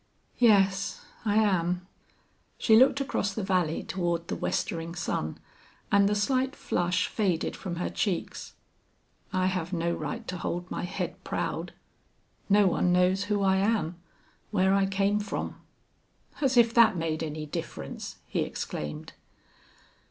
[0.39, 1.85] "Yes, I am."
[2.57, 5.37] She looked across the valley toward the westering sun,
[5.91, 8.55] and the slight flush faded from her cheeks.
[9.31, 11.73] "I have no right to hold my head proud.
[12.49, 14.01] No one knows who I am
[14.49, 15.61] where I came from."
[16.41, 19.13] "As if that made any difference!" he exclaimed.